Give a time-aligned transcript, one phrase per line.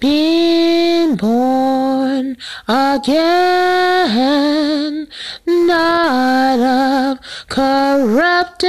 [0.00, 2.36] been born
[2.68, 3.18] again,
[5.46, 8.68] not of corruptible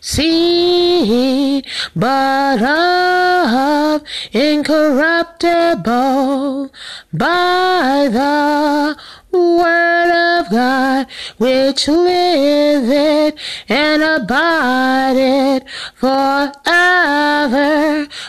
[0.00, 4.02] seed, but of
[4.32, 6.72] incorruptible
[7.12, 8.96] by the
[9.36, 11.06] word of God,
[11.38, 13.34] which liveth
[13.68, 15.64] and abideth
[15.94, 16.52] forever,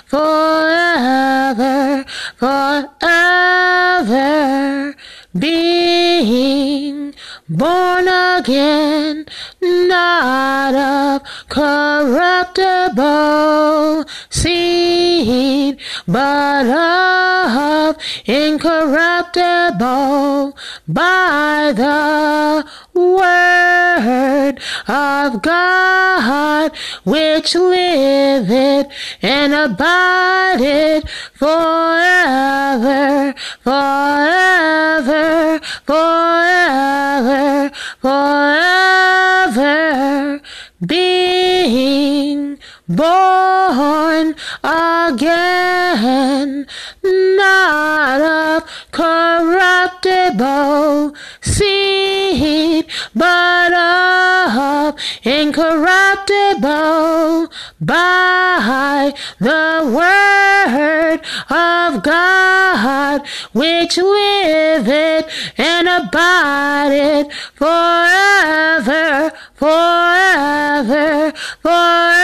[0.05, 2.05] forever,
[2.37, 2.97] forever.
[5.37, 7.13] Being
[7.47, 9.25] born again,
[9.61, 12.95] not of corruptible
[14.29, 17.26] seed, but of
[18.25, 26.71] incorruptible by the word of God,
[27.03, 28.87] which liveth
[29.21, 38.77] and abideth forever, forever, forever, forever,
[40.85, 42.56] being
[42.87, 46.65] born again,
[47.03, 57.47] not of corruptible seed, but of incorruptible
[57.81, 65.25] by the word of God, which liveth
[65.57, 72.17] and abideth forever, forever, forever.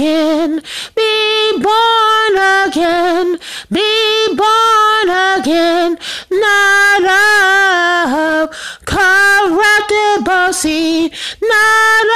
[0.02, 0.60] again,
[0.96, 2.34] be born
[2.66, 3.38] again,
[3.70, 5.08] be born
[5.38, 5.96] again,
[6.28, 8.50] not of
[8.84, 12.06] corruptible seed, not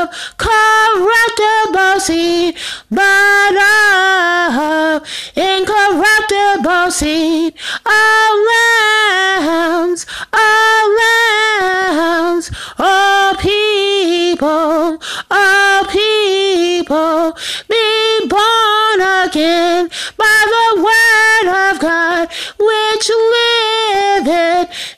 [0.00, 0.08] of
[0.38, 2.56] corruptible seed,
[2.90, 3.56] but
[4.56, 5.02] of
[5.36, 7.52] incorruptible seed.
[7.84, 8.57] Oh.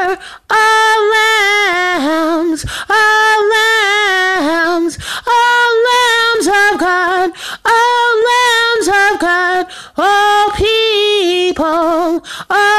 [0.51, 7.29] All lambs, all lambs, all lambs of God,
[7.65, 9.67] all lambs of God,
[9.97, 12.70] all people, all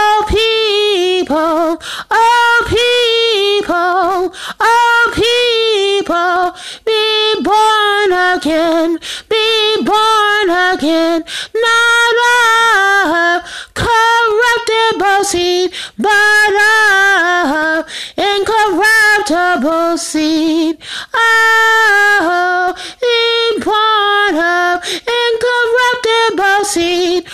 [19.62, 20.78] incorruptible seed.
[21.14, 24.84] Oh, be born of
[25.22, 27.26] incorruptible seed,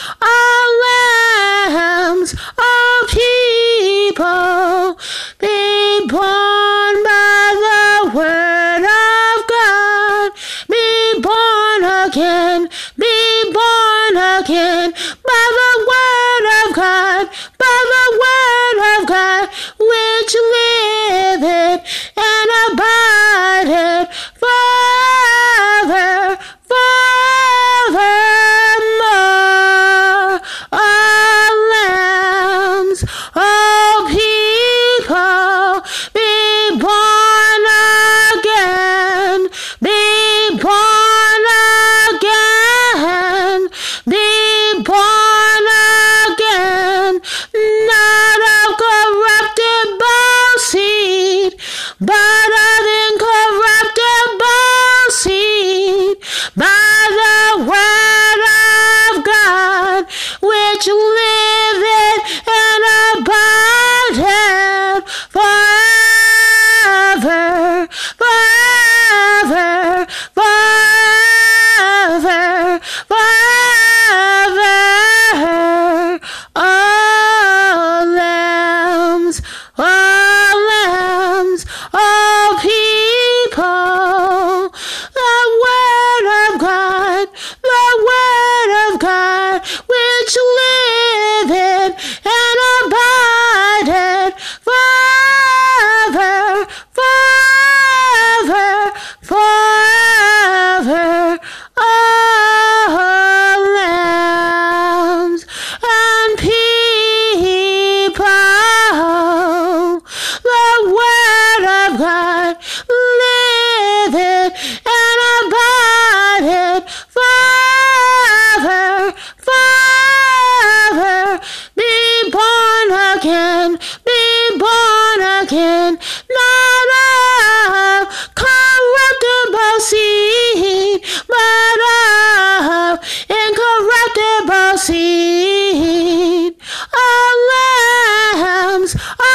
[138.95, 139.26] I.